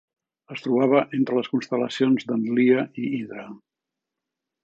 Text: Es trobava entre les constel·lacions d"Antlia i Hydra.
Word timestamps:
Es 0.53 0.61
trobava 0.67 1.01
entre 1.17 1.37
les 1.39 1.49
constel·lacions 1.51 2.27
d"Antlia 2.31 2.87
i 3.05 3.13
Hydra. 3.19 3.47